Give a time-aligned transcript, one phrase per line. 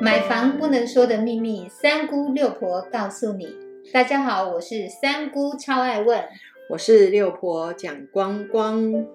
[0.00, 3.54] 买房不能说的秘密，三姑六婆告诉你。
[3.92, 6.24] 大家好，我是三姑，超爱问。
[6.70, 9.06] 我是六婆蒋光光。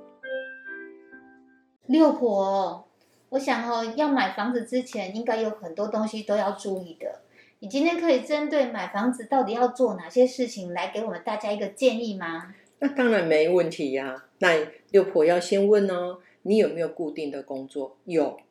[1.88, 2.88] 六婆，
[3.30, 7.22] 我想哦，要买房子之前，应该有很多东西都要注意的。
[7.60, 12.54] 你今天可以针对买房子到底要做哪些事情，来给我们大家一个建议吗？
[12.78, 14.26] 那当然没问题呀。
[14.38, 17.98] 那六婆要先问哦，你有没有固定的工作？
[18.06, 18.45] 有，唉，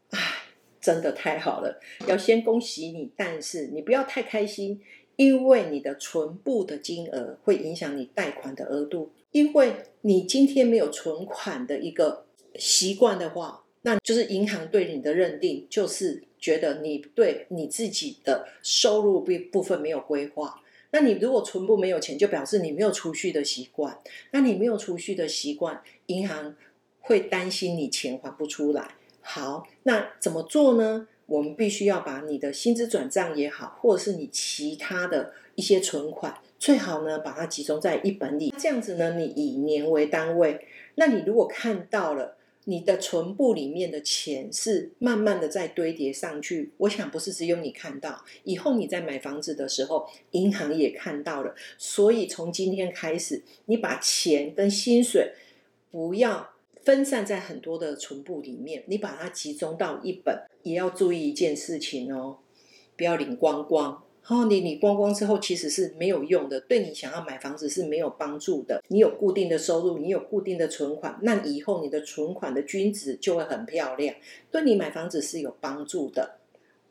[0.85, 3.11] 真的太好了，要先恭喜你。
[3.17, 4.79] 但是你不要太开心，
[5.17, 9.11] 因为你的存部的金额会影响你贷款的额度。
[9.33, 20.61] 因为你今天没有存款的一个习惯的话，那就是银行对你的认定就是觉得你对你自己的收入部部分没有规划。
[20.91, 23.99] 那你如果存部没有钱，就表示你没有储蓄的习惯。
[24.33, 26.55] 那你没有储蓄的习惯，银行
[27.01, 28.95] 会担心你钱还不出来。
[29.25, 31.09] 好，那怎么做呢？
[31.27, 38.55] 我们必须要把你的薪资转账也好，或者是你其他的一些存款，最好呢把它集中在一本里。
[38.59, 40.67] 这样子呢，你以年为单位。
[40.97, 42.37] 那你如果看到了。
[42.67, 51.55] 你的存部里面的钱是慢慢的在堆叠上去，我想不是只有你看到，以后你在买房子的时候，银行也看到了。
[51.77, 55.35] 所以从今天开始，你把钱跟薪水
[55.91, 56.54] 不要
[56.85, 60.43] 分散在很多的存部里面，你把它集中到一本。
[60.63, 62.39] 也要注意一件事情哦，
[62.97, 64.03] 不要领光光。
[64.27, 68.83] 哦，你你光光之后其实是没有用的，对你想要买房子是没有帮助的。
[68.89, 74.15] 你有固定的收入，你有固定的存款，那以后你的存款的均值就会很漂亮，
[74.51, 76.39] 对你买房子是有帮助的。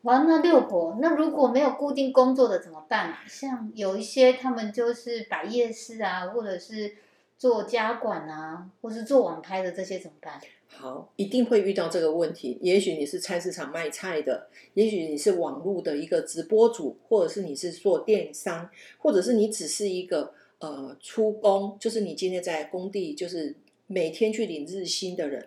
[0.02, 3.16] 哇，那六婆，那如果没有固定工作的怎么办？
[3.26, 6.94] 像有一些他们就是摆夜市啊，或者是
[7.38, 10.40] 做家管啊，或是做网拍的这些怎么办？
[10.68, 12.58] 好，一定会遇到这个问题。
[12.60, 18.68] 也许你是菜市场卖菜的，也许你是网络的一个直播主，或者是你是做电商，
[18.98, 23.54] 或者是你只是一个呃出工，就是你今天在工地，就是
[23.86, 25.46] 每天去领日薪的人。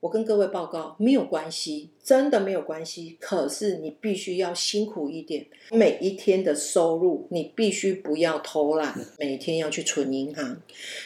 [0.00, 3.16] 我跟各位报告，没有关系，真的没有关系。
[3.20, 10.60] 可是你必须要辛苦一点，每一天的收入你必须不要偷懒，每天要去存银行。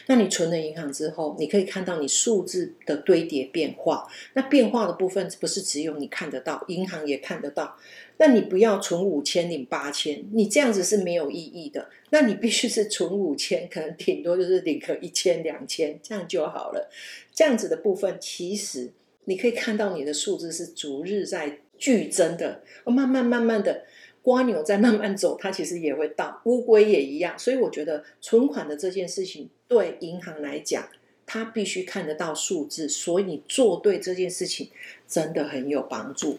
[0.06, 4.06] 那你存了银行之后，你可以看到你数字的堆叠变化。
[4.34, 7.77] 那变化的部分不是只有你看得到，银行也看得到。
[8.16, 11.91] 那你不要存五千领八千，你这样子是没有意义的。
[12.10, 16.88] 那你必须是存五千，可能顶多就是领个一千两千，这样就好了。
[17.34, 18.93] 这样子的部分，其实
[19.25, 23.85] 你可以看到你的数字是逐日在剧增的，慢慢慢慢的，
[24.23, 27.39] 瓜牛在慢慢走，它其实也会到，乌龟也一样。
[27.39, 30.89] 所以我觉得存款的这件事情，对银行来讲，
[31.27, 34.71] 它必须看得到数字，所以你做对这件事情，
[35.09, 36.39] 真的很有帮助。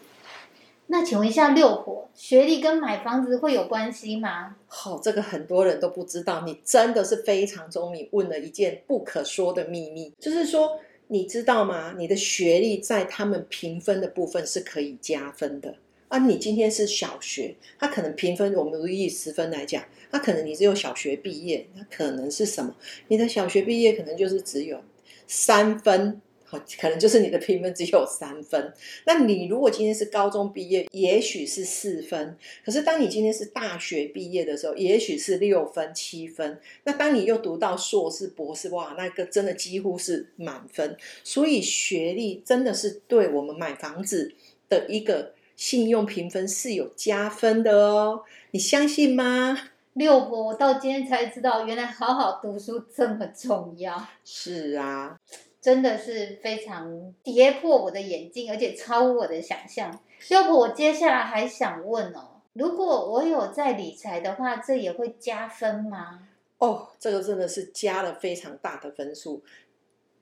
[0.88, 4.54] 那请问一下六火，学历跟买房子会有关系吗？
[4.68, 11.94] 好，这个很多人都不知道，你真的是非常聪明，问了一件不可说的秘密，就是说，你知道吗？
[11.96, 15.76] 你的学历在他们评分的部分是可以加分的
[16.08, 16.18] 啊。
[16.18, 22.74] 你今天是小学，他可能评分，我们以十分来讲，他可能你只有小学毕业，那可能是什么？
[23.08, 24.82] 你的小学毕业可能就是只有
[25.26, 26.20] 三分。
[26.48, 28.72] 好，可能就是你的评分只有三分。
[29.04, 32.38] 那你如果今天是高中毕业，也许是四分。
[32.64, 36.60] 可是当你今天是大学毕业的时候，也许是六分、七分。
[36.84, 40.96] 那当你又读到硕士、博士，哇，那个真的几乎是满分。
[41.24, 44.32] 所以学历真的是对我们买房子
[44.68, 48.22] 的一个信用评分是有加分的哦。
[48.52, 49.58] 你相信吗？
[49.94, 54.06] 六博，我到今天才知道，原来好好读书这么重要。
[54.24, 55.18] 是啊。
[55.66, 60.00] 真的是非常跌破我的眼镜，而且超乎我的想象。
[60.28, 66.28] 要不我接下来还想问哦，如果我有在理财的话，这也会加分吗？
[66.58, 69.42] 哦，这个真的是加了非常大的分数。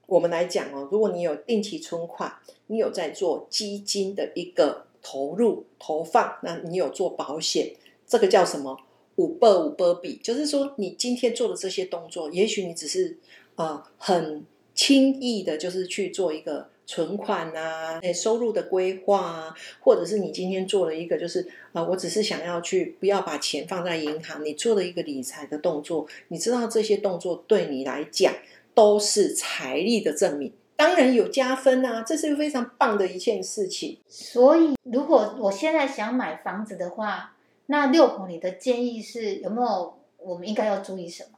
[0.06, 2.37] 我们来讲哦，如果你有定期存款，
[2.69, 7.75] 你有在做基金的一个投入投放，那你有做保险，
[8.06, 8.79] 这个叫什么
[9.17, 10.17] 五倍五倍比？
[10.17, 13.19] 就是说，你今天做的这些动作，也许你只是
[13.56, 14.47] 啊很。
[14.75, 28.35] 轻易的，就是去做一个存款啊，收入的规划啊，或者是你今天做了一个，就是啊，我只是想要去不要把钱放在银行，你做了一个理财的动作，你知道这些动作对你来讲
[28.75, 33.99] 都是财力的证明，当然有加分啊，这是非常棒的一件事情。
[34.09, 37.37] 所以，如果我现在想买房子的话，
[37.67, 41.31] 那六婆你的建议是有没有我们应该要注意什么？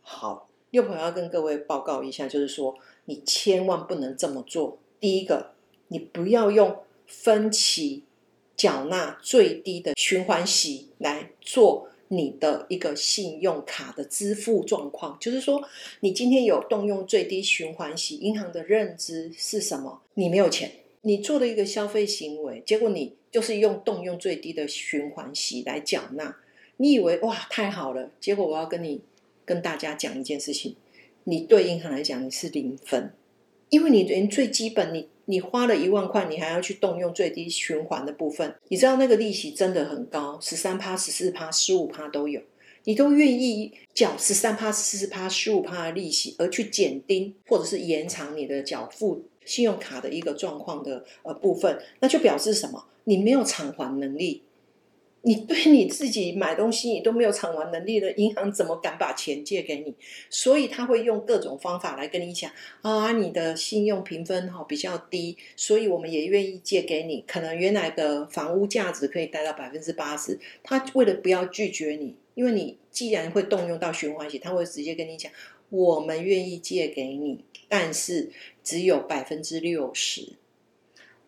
[0.00, 0.48] 好。
[0.74, 4.76] 六朋友要跟各位报告一下，就是说你千万不能这么做。
[4.98, 5.52] 第一个，
[5.86, 8.02] 你不要用分期
[8.56, 15.16] 缴纳最低的循环息来做你的一个信用卡的支付状况。
[15.20, 15.62] 就是说，
[16.00, 20.02] 你今天有动用最低循环息，银行的认知是什么？
[20.14, 20.72] 你没有钱，
[21.02, 26.36] 你做了一个消费行为，结果你就是用动用最低的循环息来缴纳。
[26.78, 29.00] 你以为哇太好了，结果我要跟你
[29.44, 30.76] 跟大家讲一件事情，
[31.24, 33.12] 你对银行来讲你是零分，
[33.68, 42.40] 因为你连最基本你你花了一万块，你还要去动用最低循环的部分，你知道那个利息真的很高，十三趴、十四趴、十五趴都有，
[42.84, 52.84] 你都愿意缴十三趴、十四趴、十五趴的利息，而去减丁或者是延长你的缴付信用卡的一个状况的呃部分，那就表示什么？
[53.04, 54.42] 你没有偿还能力。
[55.26, 59.94] 你对你自己买东西你都没有偿还能力的，银行怎么敢把钱借给你？
[60.28, 62.50] 所以他会用各种方法来跟你讲
[62.82, 67.24] 啊，你的信用评分哈比较低，所以我们也愿意借给你。
[67.26, 75.32] 可能原来的房屋价值可以贷到百分之八十，他为了不要拒绝你，因为你既然会动用到循环险，他会直接跟你讲，
[75.70, 78.30] 我们愿意借给你，但是
[78.62, 80.34] 只有百分之六十。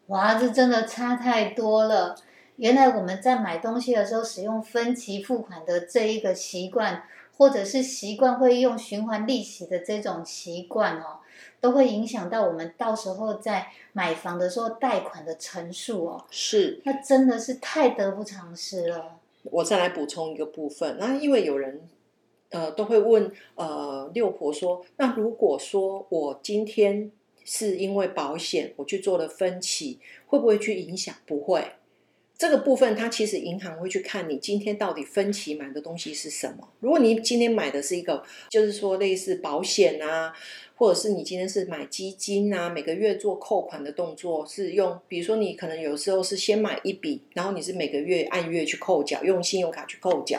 [0.09, 2.15] 哇，这真的差太多了。
[2.57, 7.05] 原来我们在买东西的时候使用分期付款的这一个习惯，
[7.37, 11.19] 或者是习惯会用循环利息的这种习惯哦，
[11.61, 16.25] 都会影响到我们到时候在买房的时候贷款的成数哦。
[16.31, 19.21] 是，那真的是太得不偿失了。
[19.45, 21.87] 我再来补充一个部分，那因为有人
[22.51, 27.13] 呃都会问呃六婆说，那如果说我今天
[27.45, 31.15] 是因为保险我去做了分期，会不会去影响？
[31.27, 31.73] 不会。
[32.39, 36.69] 这个部分，它其实银行会去看你今天到底分期买的东西是什么。
[36.81, 40.35] 如果你今天买的是一个，就是说类似保险啊，
[40.75, 50.39] 或者是你今天是买基金啊，每个月做扣款的动作是用，比如说你可能有时候是先买一笔，然后你是每个月按月去扣缴，用信用卡去扣缴。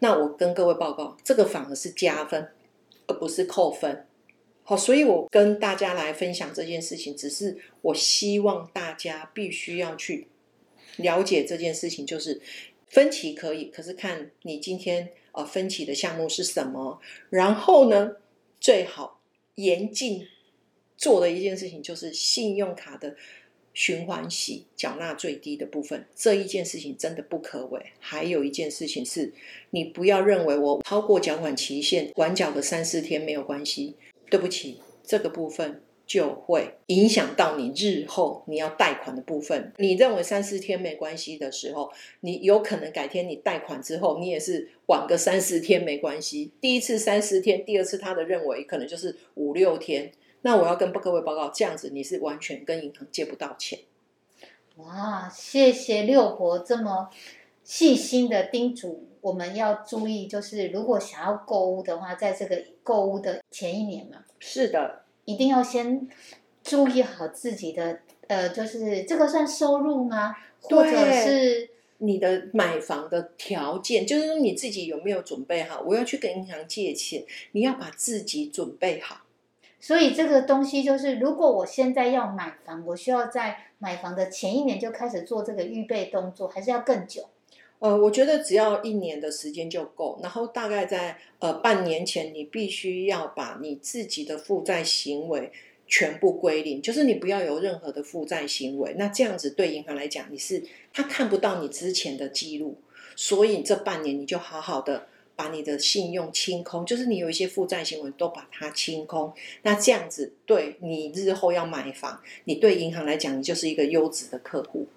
[0.00, 2.48] 那我跟各位报告，这个反而是加分，
[3.06, 4.04] 而不是扣分。
[4.64, 10.26] 好，所以我跟大家来分享这件事情，只是我希望大家必须要去。
[10.98, 12.40] 了解这件事情就是
[12.86, 17.00] 分期可以，可是看你今天呃分期的项目是什么。
[17.30, 18.16] 然后呢，
[18.60, 19.20] 最好
[19.56, 20.28] 严禁
[20.96, 23.16] 做的一件事情就是信用卡的
[23.74, 27.80] 循环息缴纳最低的部分，这一件事情真的不可为。
[27.98, 29.32] 还有一件事情是，
[29.70, 33.96] 你不要认为我超过缴款期限晚缴个三四天没有关系。
[34.30, 35.82] 对不起，这个部分。
[36.08, 39.72] 就会影响到你日后你要贷款的部分。
[39.76, 46.50] 你认为三四天没关系的时候，你有可能改天你贷款之后，你也是晚个三四天没关系。
[46.62, 50.10] 第一次三四天，第二次他的认为可能就是五六天。
[50.40, 53.80] 那我要跟各位报告，这样子你是完全跟银行借不到钱。
[54.76, 57.10] 哇，谢谢六婆这么
[57.62, 64.24] 细心的叮嘱，我们要注意，就是如果想要购物的话，在这个购物的前一年嘛。
[64.38, 65.02] 是的。
[65.28, 66.08] 一定要先
[66.62, 70.34] 注意好自己的，呃，就是这个算收入吗？
[70.62, 75.82] 或者是你的买房的条件，就是说你自己有没有准备好？
[75.86, 79.20] 我要去跟银行借钱，你要把自己准备好。
[79.78, 87.28] 所以这个东西就是，如果我现在要买房，我需要在买房的前一年就开始做这个预备动作，还是要更久？
[87.80, 95.52] 呃，我觉得只要一年的时间就够，然后大概在呃半年前，你必须要把你自己的负债行为
[95.86, 98.94] 全部归零，就是你不要有任何的负债行为。
[98.98, 100.60] 那这样子对银行来讲，你是
[100.92, 102.76] 他看不到你之前的记录，
[103.14, 105.06] 所以这半年你就好好的
[105.36, 109.32] 把你的信用清空，就是你有一些负债行为都把它清空。
[109.62, 114.88] 那这样子对你日后要买房，你对银行来讲，你就是一个优质的客户。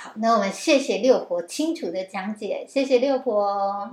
[0.00, 3.90] 好，那我们谢谢六婆清楚的讲解，谢谢六婆，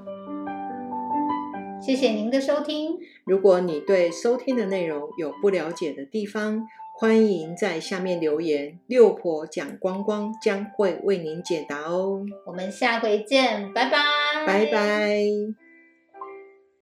[1.82, 3.00] 谢谢您的收听。
[3.24, 12.24] 如果你对收听的内容有不了解的地方，欢迎在下面留言，六婆讲光光将会为您解答哦。
[12.46, 13.98] 我们下回见，拜拜，
[14.46, 15.65] 拜拜。